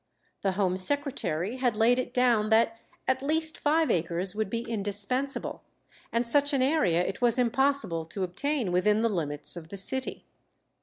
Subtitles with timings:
[0.41, 5.61] The Home Secretary had laid it down that at least five acres would be indispensable,
[6.11, 10.25] and such an area it was impossible to obtain within the limits of the city.